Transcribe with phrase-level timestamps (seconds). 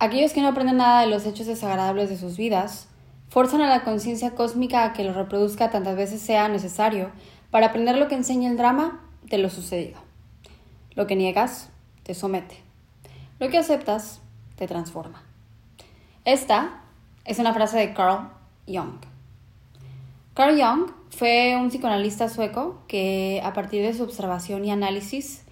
[0.00, 2.88] Aquellos que no aprenden nada de los hechos desagradables de sus vidas,
[3.28, 7.10] forzan a la conciencia cósmica a que lo reproduzca tantas veces sea necesario
[7.50, 10.00] para aprender lo que enseña el drama de lo sucedido.
[10.94, 11.68] Lo que niegas
[12.02, 12.56] te somete.
[13.38, 14.22] Lo que aceptas
[14.56, 15.22] te transforma.
[16.24, 16.80] Esta
[17.26, 18.30] es una frase de Carl
[18.66, 19.00] Jung.
[20.32, 25.44] Carl Jung fue un psicoanalista sueco que, a partir de su observación y análisis,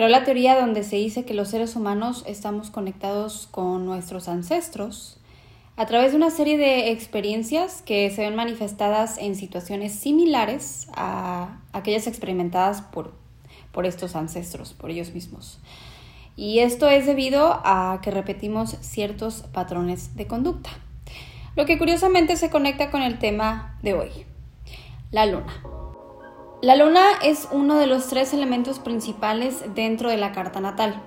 [0.00, 5.18] creó la teoría donde se dice que los seres humanos estamos conectados con nuestros ancestros
[5.76, 11.60] a través de una serie de experiencias que se ven manifestadas en situaciones similares a
[11.74, 13.12] aquellas experimentadas por,
[13.72, 15.58] por estos ancestros, por ellos mismos.
[16.34, 20.70] Y esto es debido a que repetimos ciertos patrones de conducta.
[21.56, 24.08] Lo que curiosamente se conecta con el tema de hoy,
[25.10, 25.79] la luna.
[26.62, 31.02] La luna es uno de los tres elementos principales dentro de la carta natal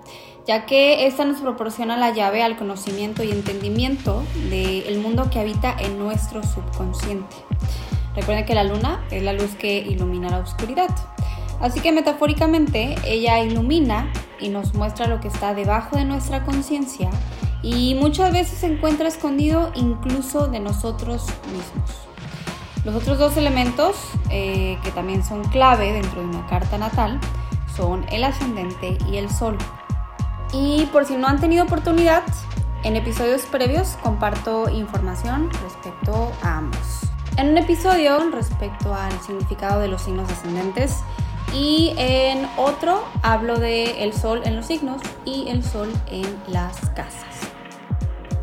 [0.45, 5.75] ya que esta nos proporciona la llave al conocimiento y entendimiento del mundo que habita
[5.79, 7.35] en nuestro subconsciente.
[8.15, 10.89] Recuerden que la luna es la luz que ilumina la oscuridad.
[11.61, 17.09] Así que metafóricamente ella ilumina y nos muestra lo que está debajo de nuestra conciencia
[17.61, 22.12] y muchas veces se encuentra escondido incluso de nosotros mismos.
[22.85, 23.95] Los otros dos elementos
[24.29, 27.19] eh, que también son clave dentro de una carta natal
[27.75, 29.57] son el ascendente y el sol.
[30.51, 32.23] Y por si no han tenido oportunidad,
[32.83, 37.03] en episodios previos comparto información respecto a ambos.
[37.37, 40.99] En un episodio respecto al significado de los signos ascendentes
[41.53, 46.89] y en otro hablo de el sol en los signos y el sol en las
[46.89, 47.23] casas.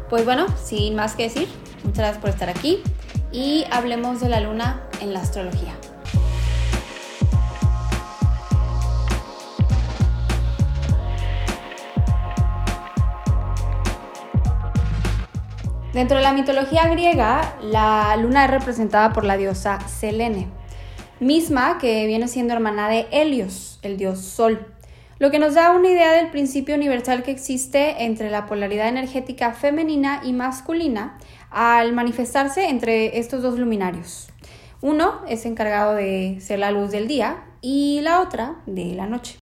[0.08, 1.48] Pues bueno, sin más que decir,
[1.84, 2.82] muchas gracias por estar aquí
[3.32, 5.74] y hablemos de la luna en la astrología.
[15.92, 20.48] Dentro de la mitología griega, la luna es representada por la diosa Selene,
[21.18, 24.66] misma que viene siendo hermana de Helios, el dios Sol,
[25.18, 29.52] lo que nos da una idea del principio universal que existe entre la polaridad energética
[29.52, 31.18] femenina y masculina
[31.50, 34.28] al manifestarse entre estos dos luminarios.
[34.82, 39.38] Uno es encargado de ser la luz del día y la otra de la noche,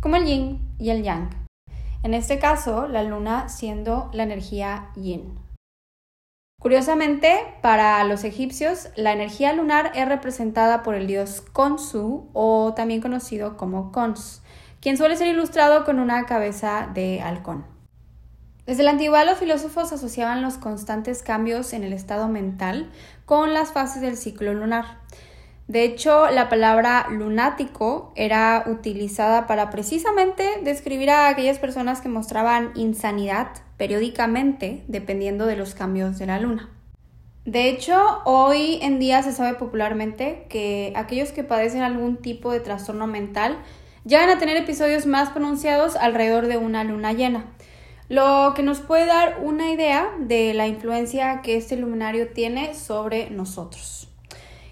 [0.00, 1.30] como el yin y el yang.
[2.02, 5.38] En este caso, la luna siendo la energía yin.
[6.60, 13.00] Curiosamente, para los egipcios, la energía lunar es representada por el dios Khonsu o también
[13.00, 14.42] conocido como Khons,
[14.80, 17.69] quien suele ser ilustrado con una cabeza de halcón.
[18.66, 22.90] Desde la antigüedad los filósofos asociaban los constantes cambios en el estado mental
[23.26, 24.98] con las fases del ciclo lunar.
[25.70, 32.72] De hecho, la palabra lunático era utilizada para precisamente describir a aquellas personas que mostraban
[32.74, 36.70] insanidad periódicamente dependiendo de los cambios de la luna.
[37.44, 42.58] De hecho, hoy en día se sabe popularmente que aquellos que padecen algún tipo de
[42.58, 43.56] trastorno mental
[44.04, 47.46] llegan a tener episodios más pronunciados alrededor de una luna llena,
[48.10, 53.30] lo que nos puede dar una idea de la influencia que este luminario tiene sobre
[53.30, 54.08] nosotros.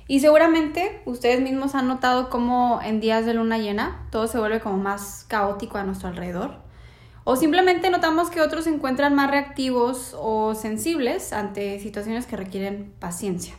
[0.09, 4.59] Y seguramente ustedes mismos han notado cómo en días de luna llena todo se vuelve
[4.59, 6.57] como más caótico a nuestro alrededor.
[7.23, 12.93] O simplemente notamos que otros se encuentran más reactivos o sensibles ante situaciones que requieren
[12.99, 13.55] paciencia.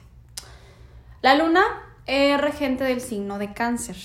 [1.21, 1.61] La luna
[2.05, 3.95] es regente del signo de cáncer.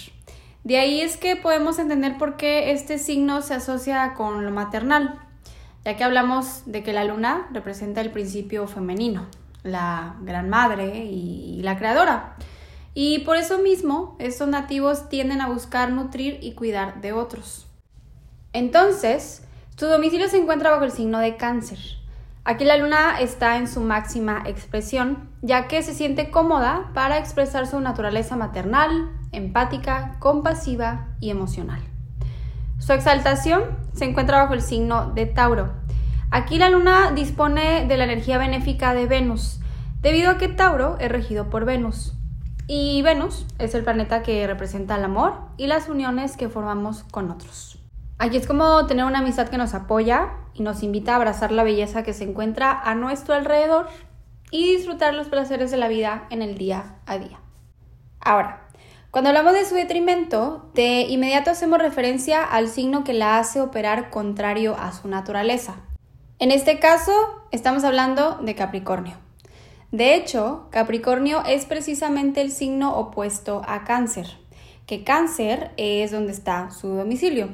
[0.63, 5.24] De ahí es que podemos entender por qué este signo se asocia con lo maternal,
[5.85, 9.27] ya que hablamos de que la luna representa el principio femenino,
[9.63, 12.37] la gran madre y la creadora.
[12.95, 17.67] Y por eso mismo, estos nativos tienden a buscar nutrir y cuidar de otros.
[18.53, 19.43] Entonces,
[19.77, 21.79] su domicilio se encuentra bajo el signo de cáncer.
[22.45, 27.67] Aquí la luna está en su máxima expresión, ya que se siente cómoda para expresar
[27.67, 31.94] su naturaleza maternal, empática, compasiva y emocional.
[32.79, 33.63] Su exaltación
[33.95, 35.85] se encuentra bajo el signo de Tauro,
[36.35, 39.61] Aquí la luna dispone de la energía benéfica de Venus,
[40.01, 42.13] debido a que Tauro es regido por Venus.
[42.67, 47.31] Y Venus es el planeta que representa el amor y las uniones que formamos con
[47.31, 47.79] otros.
[48.19, 51.63] Aquí es como tener una amistad que nos apoya y nos invita a abrazar la
[51.63, 53.87] belleza que se encuentra a nuestro alrededor
[54.51, 57.39] y disfrutar los placeres de la vida en el día a día.
[58.19, 58.64] Ahora,
[59.15, 64.11] cuando hablamos de su detrimento, de inmediato hacemos referencia al signo que la hace operar
[64.11, 65.77] contrario a su naturaleza.
[66.41, 67.13] En este caso,
[67.53, 69.17] estamos hablando de Capricornio.
[69.93, 74.27] De hecho, Capricornio es precisamente el signo opuesto a Cáncer,
[74.85, 77.51] que Cáncer es donde está su domicilio.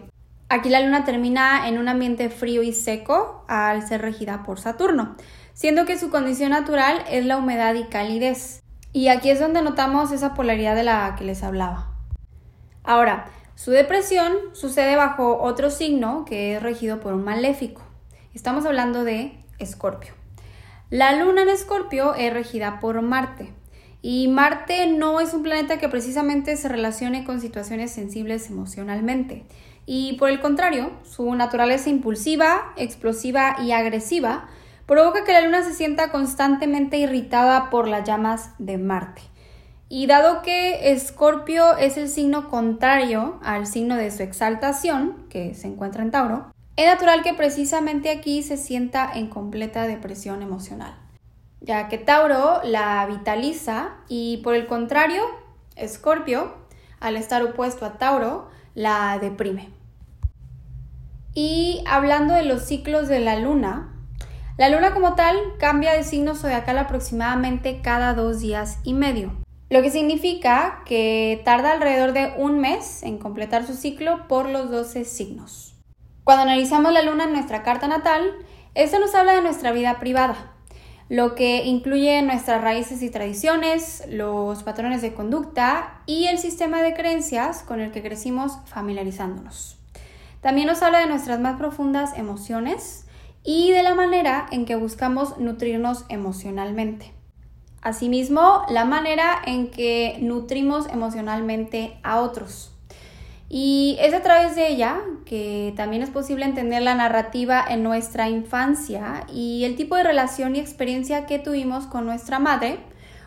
[0.49, 5.15] Aquí la luna termina en un ambiente frío y seco al ser regida por Saturno,
[5.53, 8.60] siendo que su condición natural es la humedad y calidez.
[8.93, 11.95] Y aquí es donde notamos esa polaridad de la que les hablaba.
[12.83, 17.83] Ahora, su depresión sucede bajo otro signo que es regido por un maléfico.
[18.35, 20.15] Estamos hablando de Escorpio.
[20.89, 23.53] La luna en Escorpio es regida por Marte.
[24.03, 29.45] Y Marte no es un planeta que precisamente se relacione con situaciones sensibles emocionalmente.
[29.87, 34.49] Y por el contrario, su naturaleza impulsiva, explosiva y agresiva
[34.91, 39.23] provoca que la luna se sienta constantemente irritada por las llamas de Marte.
[39.89, 45.69] Y dado que Escorpio es el signo contrario al signo de su exaltación, que se
[45.69, 50.99] encuentra en Tauro, es natural que precisamente aquí se sienta en completa depresión emocional,
[51.61, 55.23] ya que Tauro la vitaliza y por el contrario,
[55.77, 56.53] Escorpio,
[56.99, 59.71] al estar opuesto a Tauro, la deprime.
[61.33, 63.91] Y hablando de los ciclos de la luna,
[64.61, 69.33] la luna como tal cambia de signo zodiacal aproximadamente cada dos días y medio,
[69.71, 74.71] lo que significa que tarda alrededor de un mes en completar su ciclo por los
[74.71, 75.77] 12 signos.
[76.25, 78.35] Cuando analizamos la luna en nuestra carta natal,
[78.75, 80.53] esto nos habla de nuestra vida privada,
[81.09, 86.93] lo que incluye nuestras raíces y tradiciones, los patrones de conducta y el sistema de
[86.93, 89.79] creencias con el que crecimos familiarizándonos.
[90.43, 93.07] También nos habla de nuestras más profundas emociones
[93.43, 97.13] y de la manera en que buscamos nutrirnos emocionalmente.
[97.83, 102.73] Asimismo, la manera en que nutrimos emocionalmente a otros.
[103.49, 108.29] Y es a través de ella que también es posible entender la narrativa en nuestra
[108.29, 112.79] infancia y el tipo de relación y experiencia que tuvimos con nuestra madre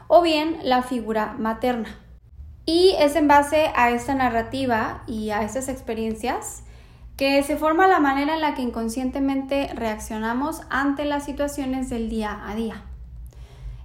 [0.07, 1.99] o bien la figura materna.
[2.65, 6.63] Y es en base a esta narrativa y a estas experiencias
[7.17, 12.41] que se forma la manera en la que inconscientemente reaccionamos ante las situaciones del día
[12.47, 12.83] a día.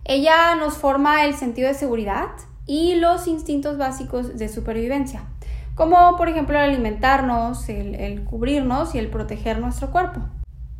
[0.04, 2.28] Ella nos forma el sentido de seguridad
[2.66, 5.24] y los instintos básicos de supervivencia,
[5.74, 10.20] como por ejemplo el alimentarnos, el, cubrirnos y el proteger nuestro cuerpo,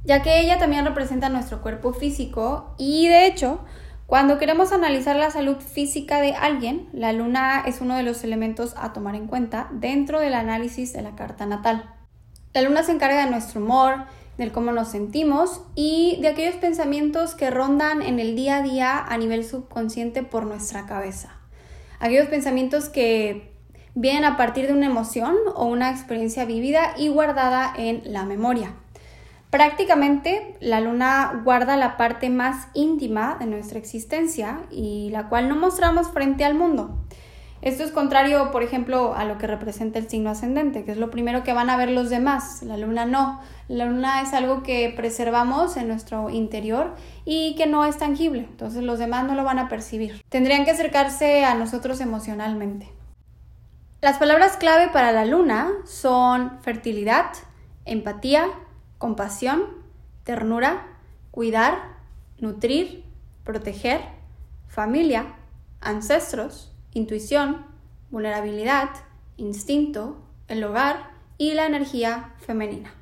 [0.04, 3.60] ya que ella también representa nuestro cuerpo físico y de hecho
[4.06, 8.74] cuando queremos analizar la salud física de alguien, la luna es uno de los elementos
[8.78, 11.97] a tomar en cuenta dentro del análisis de la carta natal.
[12.54, 14.04] La luna se encarga de nuestro humor,
[14.38, 18.98] del cómo nos sentimos y de aquellos pensamientos que rondan en el día a día
[18.98, 21.36] a nivel subconsciente por nuestra cabeza.
[22.00, 23.52] Aquellos pensamientos que
[23.94, 28.74] vienen a partir de una emoción o una experiencia vivida y guardada en la memoria.
[29.50, 35.56] Prácticamente la luna guarda la parte más íntima de nuestra existencia y la cual no
[35.56, 36.96] mostramos frente al mundo.
[37.60, 41.10] Esto es contrario, por ejemplo, a lo que representa el signo ascendente, que es lo
[41.10, 42.62] primero que van a ver los demás.
[42.62, 43.40] La luna no.
[43.66, 46.94] La luna es algo que preservamos en nuestro interior
[47.24, 48.40] y que no es tangible.
[48.40, 50.22] Entonces los demás no lo van a percibir.
[50.28, 52.88] Tendrían que acercarse a nosotros emocionalmente.
[54.00, 57.32] Las palabras clave para la luna son fertilidad,
[57.84, 58.46] empatía,
[58.98, 59.64] compasión,
[60.22, 60.86] ternura,
[61.32, 61.96] cuidar,
[62.38, 63.04] nutrir,
[63.42, 64.00] proteger,
[64.68, 65.34] familia,
[65.80, 67.66] ancestros, intuición,
[68.10, 68.90] vulnerabilidad,
[69.36, 70.18] instinto,
[70.48, 72.92] el hogar y la energía femenina.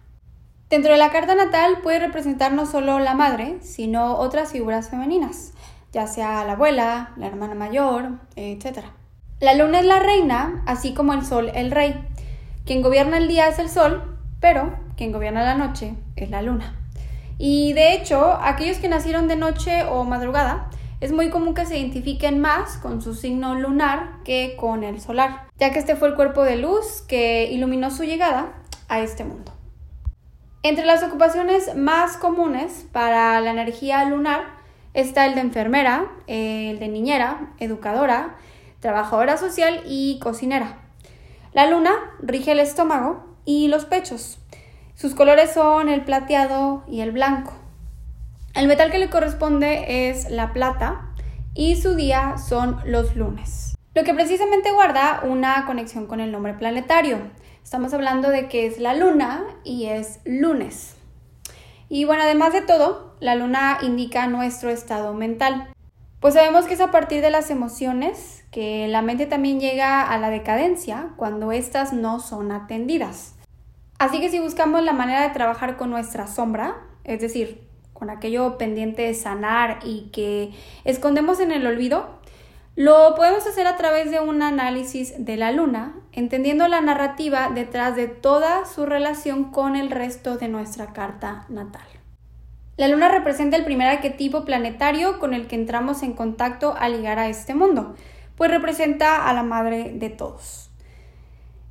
[0.69, 5.53] Dentro de la carta natal puede representar no solo la madre, sino otras figuras femeninas,
[5.93, 8.81] ya sea la abuela, la hermana mayor, etc.
[9.39, 11.95] La luna es la reina, así como el sol el rey.
[12.65, 16.75] Quien gobierna el día es el sol, pero quien gobierna la noche es la luna.
[17.39, 21.79] Y de hecho, aquellos que nacieron de noche o madrugada es muy común que se
[21.79, 26.15] identifiquen más con su signo lunar que con el solar, ya que este fue el
[26.15, 28.55] cuerpo de luz que iluminó su llegada
[28.89, 29.53] a este mundo.
[30.63, 34.57] Entre las ocupaciones más comunes para la energía lunar
[34.95, 38.37] está el de enfermera, el de niñera, educadora,
[38.81, 40.79] trabajadora social y cocinera.
[41.53, 44.39] La luna rige el estómago y los pechos.
[44.95, 47.53] Sus colores son el plateado y el blanco.
[48.57, 51.13] El metal que le corresponde es la plata
[51.53, 53.75] y su día son los lunes.
[53.95, 57.19] Lo que precisamente guarda una conexión con el nombre planetario.
[57.63, 60.97] Estamos hablando de que es la luna y es lunes.
[61.91, 65.69] Y bueno, además de todo, la luna indica nuestro estado mental.
[66.21, 70.17] Pues sabemos que es a partir de las emociones que la mente también llega a
[70.17, 73.35] la decadencia cuando éstas no son atendidas.
[73.99, 77.66] Así que si buscamos la manera de trabajar con nuestra sombra, es decir,
[77.99, 80.53] con aquello pendiente de sanar y que
[80.85, 82.21] escondemos en el olvido,
[82.79, 87.97] Lo podemos hacer a través de un análisis de la luna, entendiendo la narrativa detrás
[87.97, 91.87] de toda su relación con el resto de nuestra carta natal.
[92.77, 97.19] La luna representa el primer arquetipo planetario con el que entramos en contacto al llegar
[97.19, 97.95] a este mundo,
[98.37, 100.71] pues representa a la madre de todos.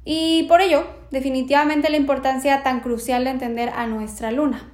[0.06, 4.72] Y por ello, definitivamente la importancia tan crucial de entender a nuestra luna.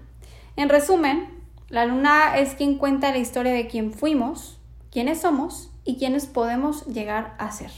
[0.56, 1.41] En resumen,
[1.72, 4.60] la luna es quien cuenta la historia de quién fuimos,
[4.92, 7.72] quiénes somos y quiénes podemos llegar a ser.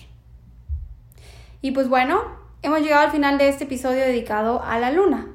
[1.61, 2.19] Y pues bueno,
[2.63, 5.27] hemos llegado al final de este episodio dedicado a la luna.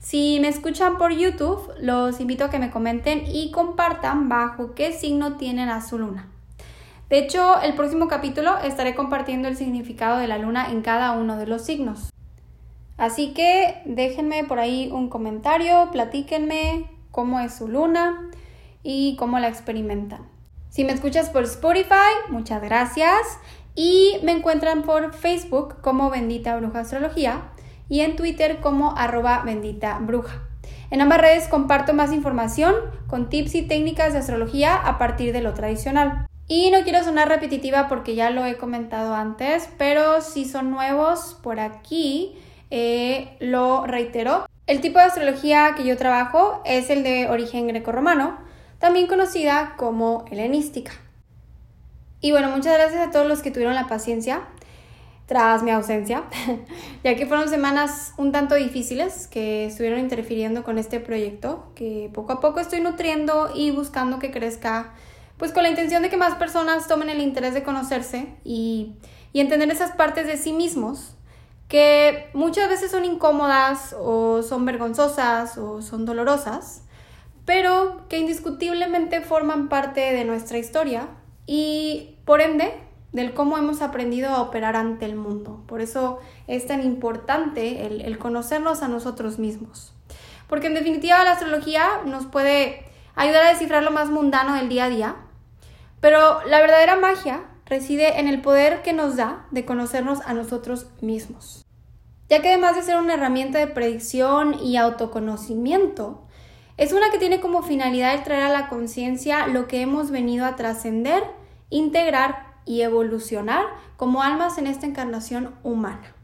[0.00, 4.92] Si me escuchan por YouTube, los invito a que me comenten y compartan bajo qué
[4.92, 6.26] signo tienen a su luna.
[7.10, 11.36] De hecho, el próximo capítulo estaré compartiendo el significado de la luna en cada uno
[11.36, 12.10] de los signos.
[12.96, 18.30] Así que déjenme por ahí un comentario, platíquenme cómo es su luna
[18.82, 20.28] y cómo la experimentan.
[20.68, 23.20] Si me escuchas por Spotify, muchas gracias.
[23.74, 27.50] Y me encuentran por Facebook como Bendita Bruja Astrología
[27.88, 30.40] y en Twitter como arroba bendita bruja.
[30.90, 32.74] En ambas redes comparto más información
[33.06, 36.26] con tips y técnicas de astrología a partir de lo tradicional.
[36.48, 41.38] Y no quiero sonar repetitiva porque ya lo he comentado antes, pero si son nuevos
[41.42, 42.36] por aquí,
[42.70, 44.46] eh, lo reitero.
[44.70, 48.38] El tipo de astrología que yo trabajo es el de origen grecorromano,
[48.78, 50.92] también conocida como helenística.
[52.20, 54.42] Y bueno, muchas gracias a todos los que tuvieron la paciencia
[55.26, 56.22] tras mi ausencia,
[57.02, 62.34] ya que fueron semanas un tanto difíciles que estuvieron interfiriendo con este proyecto, que poco
[62.34, 64.92] a poco estoy nutriendo y buscando que crezca,
[65.36, 68.94] pues con la intención de que más personas tomen el interés de conocerse y,
[69.32, 71.16] y entender esas partes de sí mismos
[71.70, 76.82] que muchas veces son incómodas o son vergonzosas o son dolorosas,
[77.46, 81.06] pero que indiscutiblemente forman parte de nuestra historia
[81.46, 82.74] y por ende
[83.12, 85.62] del cómo hemos aprendido a operar ante el mundo.
[85.68, 89.92] Por eso es tan importante el, conocernos a nosotros mismos.
[90.48, 92.84] Porque en definitiva la astrología nos puede
[93.14, 95.16] ayudar a descifrar lo más mundano del día a día,
[96.00, 100.88] pero la verdadera magia reside en el poder que nos da de conocernos a nosotros
[101.00, 101.59] mismos.
[102.30, 106.22] Ya que además de ser una herramienta de predicción y autoconocimiento,
[106.76, 110.46] es una que tiene como finalidad el traer a la conciencia lo que hemos venido
[110.46, 111.24] a trascender,
[111.70, 116.14] integrar y evolucionar como almas en esta encarnación humana.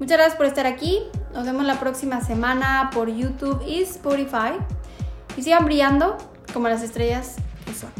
[0.00, 0.98] Muchas gracias por estar aquí.
[1.32, 4.58] Nos vemos la próxima semana por YouTube y Spotify.
[5.36, 6.18] Y sigan brillando
[6.52, 7.99] como las estrellas que son.